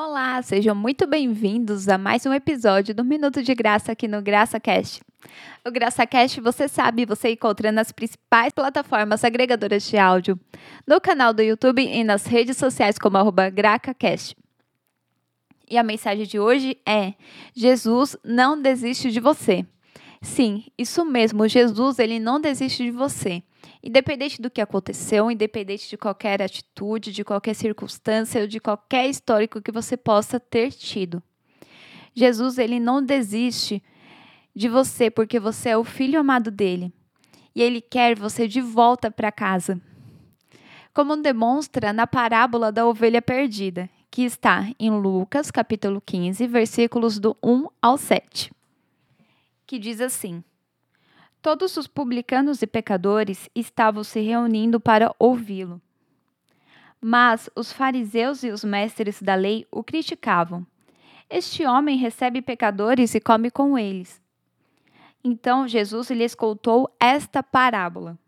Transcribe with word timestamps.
Olá, 0.00 0.40
sejam 0.42 0.76
muito 0.76 1.08
bem-vindos 1.08 1.88
a 1.88 1.98
mais 1.98 2.24
um 2.24 2.32
episódio 2.32 2.94
do 2.94 3.04
Minuto 3.04 3.42
de 3.42 3.52
Graça 3.52 3.90
aqui 3.90 4.06
no 4.06 4.22
GraçaCast. 4.22 5.02
O 5.66 5.72
GraçaCast, 5.72 6.40
você 6.40 6.68
sabe, 6.68 7.04
você 7.04 7.30
encontra 7.32 7.72
nas 7.72 7.90
principais 7.90 8.52
plataformas 8.52 9.24
agregadoras 9.24 9.82
de 9.88 9.98
áudio, 9.98 10.38
no 10.86 11.00
canal 11.00 11.34
do 11.34 11.42
YouTube 11.42 11.82
e 11.82 12.04
nas 12.04 12.26
redes 12.26 12.56
sociais 12.56 12.96
como 12.96 13.16
arroba 13.16 13.50
GracaCast. 13.50 14.36
E 15.68 15.76
a 15.76 15.82
mensagem 15.82 16.26
de 16.26 16.38
hoje 16.38 16.78
é: 16.86 17.14
Jesus 17.52 18.16
não 18.22 18.62
desiste 18.62 19.10
de 19.10 19.18
você. 19.18 19.66
Sim, 20.22 20.66
isso 20.78 21.04
mesmo, 21.04 21.48
Jesus, 21.48 21.98
ele 21.98 22.20
não 22.20 22.40
desiste 22.40 22.84
de 22.84 22.92
você. 22.92 23.42
Independente 23.82 24.40
do 24.40 24.50
que 24.50 24.60
aconteceu, 24.60 25.30
independente 25.30 25.88
de 25.88 25.96
qualquer 25.96 26.42
atitude, 26.42 27.12
de 27.12 27.24
qualquer 27.24 27.54
circunstância 27.54 28.40
ou 28.40 28.46
de 28.46 28.60
qualquer 28.60 29.08
histórico 29.08 29.62
que 29.62 29.72
você 29.72 29.96
possa 29.96 30.40
ter 30.40 30.72
tido. 30.72 31.22
Jesus, 32.14 32.58
ele 32.58 32.80
não 32.80 33.02
desiste 33.02 33.82
de 34.54 34.68
você 34.68 35.10
porque 35.10 35.38
você 35.38 35.70
é 35.70 35.78
o 35.78 35.84
filho 35.84 36.18
amado 36.18 36.50
dele. 36.50 36.92
E 37.54 37.62
ele 37.62 37.80
quer 37.80 38.18
você 38.18 38.48
de 38.48 38.60
volta 38.60 39.10
para 39.10 39.32
casa. 39.32 39.80
Como 40.92 41.16
demonstra 41.16 41.92
na 41.92 42.06
parábola 42.06 42.72
da 42.72 42.86
ovelha 42.86 43.22
perdida, 43.22 43.88
que 44.10 44.22
está 44.22 44.68
em 44.78 44.90
Lucas, 44.90 45.50
capítulo 45.50 46.00
15, 46.00 46.46
versículos 46.46 47.18
do 47.18 47.36
1 47.42 47.66
ao 47.80 47.96
7, 47.96 48.50
que 49.66 49.78
diz 49.78 50.00
assim: 50.00 50.42
Todos 51.40 51.76
os 51.76 51.86
publicanos 51.86 52.62
e 52.62 52.66
pecadores 52.66 53.48
estavam 53.54 54.02
se 54.02 54.20
reunindo 54.20 54.80
para 54.80 55.14
ouvi-lo. 55.18 55.80
Mas 57.00 57.48
os 57.54 57.72
fariseus 57.72 58.42
e 58.42 58.50
os 58.50 58.64
mestres 58.64 59.22
da 59.22 59.36
lei 59.36 59.64
o 59.70 59.84
criticavam. 59.84 60.66
Este 61.30 61.64
homem 61.64 61.96
recebe 61.96 62.42
pecadores 62.42 63.14
e 63.14 63.20
come 63.20 63.52
com 63.52 63.78
eles. 63.78 64.20
Então 65.22 65.68
Jesus 65.68 66.10
lhes 66.10 66.34
contou 66.34 66.90
esta 66.98 67.40
parábola: 67.40 68.18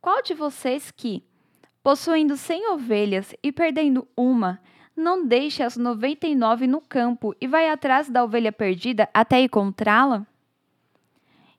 Qual 0.00 0.22
de 0.22 0.32
vocês 0.32 0.90
que, 0.90 1.22
possuindo 1.82 2.38
cem 2.38 2.70
ovelhas 2.70 3.34
e 3.42 3.52
perdendo 3.52 4.08
uma, 4.16 4.58
não 4.96 5.26
deixa 5.26 5.66
as 5.66 5.76
noventa 5.76 6.26
e 6.26 6.34
nove 6.34 6.66
no 6.66 6.80
campo 6.80 7.34
e 7.38 7.46
vai 7.46 7.68
atrás 7.68 8.08
da 8.08 8.24
ovelha 8.24 8.52
perdida 8.52 9.10
até 9.12 9.40
encontrá-la? 9.40 10.26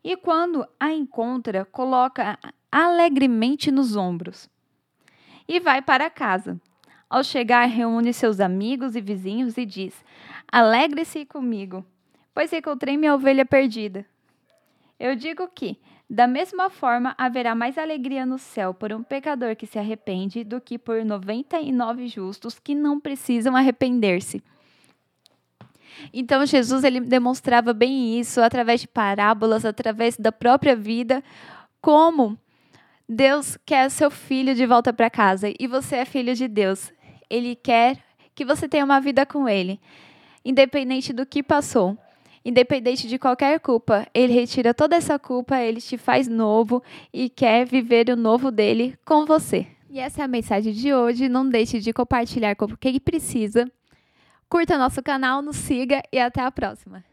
E, 0.09 0.17
quando 0.17 0.67
a 0.79 0.91
encontra, 0.91 1.63
coloca 1.65 2.39
alegremente 2.71 3.69
nos 3.69 3.95
ombros 3.95 4.49
e 5.47 5.59
vai 5.59 5.83
para 5.83 6.09
casa. 6.09 6.59
Ao 7.07 7.23
chegar, 7.23 7.67
reúne 7.67 8.11
seus 8.11 8.39
amigos 8.39 8.95
e 8.95 9.01
vizinhos 9.01 9.55
e 9.55 9.67
diz: 9.67 10.03
Alegre-se 10.51 11.27
comigo, 11.27 11.85
pois 12.33 12.51
encontrei 12.51 12.97
minha 12.97 13.13
ovelha 13.13 13.45
perdida. 13.45 14.03
Eu 14.99 15.15
digo 15.15 15.47
que, 15.47 15.79
da 16.09 16.25
mesma 16.25 16.71
forma, 16.71 17.13
haverá 17.15 17.53
mais 17.53 17.77
alegria 17.77 18.25
no 18.25 18.39
céu 18.39 18.73
por 18.73 18.91
um 18.91 19.03
pecador 19.03 19.55
que 19.55 19.67
se 19.67 19.77
arrepende 19.77 20.43
do 20.43 20.59
que 20.59 20.79
por 20.79 21.05
noventa 21.05 21.59
e 21.59 21.71
nove 21.71 22.07
justos 22.07 22.57
que 22.57 22.73
não 22.73 22.99
precisam 22.99 23.55
arrepender-se. 23.55 24.43
Então 26.13 26.45
Jesus 26.45 26.83
ele 26.83 26.99
demonstrava 26.99 27.73
bem 27.73 28.19
isso 28.19 28.41
através 28.41 28.81
de 28.81 28.87
parábolas, 28.87 29.65
através 29.65 30.17
da 30.17 30.31
própria 30.31 30.75
vida, 30.75 31.23
como 31.81 32.37
Deus 33.07 33.57
quer 33.65 33.89
seu 33.89 34.11
filho 34.11 34.53
de 34.53 34.65
volta 34.65 34.93
para 34.93 35.09
casa 35.09 35.51
e 35.59 35.67
você 35.67 35.97
é 35.97 36.05
filho 36.05 36.35
de 36.35 36.47
Deus. 36.47 36.91
Ele 37.29 37.55
quer 37.55 37.97
que 38.35 38.45
você 38.45 38.67
tenha 38.67 38.85
uma 38.85 39.01
vida 39.01 39.25
com 39.25 39.49
ele, 39.49 39.79
independente 40.45 41.11
do 41.11 41.25
que 41.25 41.41
passou. 41.41 41.97
Independente 42.43 43.07
de 43.07 43.19
qualquer 43.19 43.59
culpa, 43.59 44.07
ele 44.13 44.31
retira 44.31 44.73
toda 44.73 44.95
essa 44.95 45.19
culpa, 45.19 45.59
ele 45.59 45.81
te 45.81 45.97
faz 45.97 46.27
novo 46.27 46.81
e 47.13 47.29
quer 47.29 47.65
viver 47.65 48.09
o 48.09 48.15
novo 48.15 48.49
dele 48.49 48.97
com 49.05 49.25
você. 49.25 49.67
E 49.89 49.99
essa 49.99 50.21
é 50.21 50.25
a 50.25 50.27
mensagem 50.27 50.71
de 50.71 50.93
hoje. 50.93 51.27
Não 51.27 51.49
deixe 51.49 51.79
de 51.79 51.91
compartilhar 51.91 52.55
com 52.55 52.67
quem 52.77 52.99
precisa 52.99 53.69
Curta 54.49 54.79
nosso 54.79 55.03
canal, 55.03 55.43
nos 55.43 55.57
siga 55.57 56.01
e 56.11 56.19
até 56.19 56.41
a 56.41 56.51
próxima. 56.51 57.03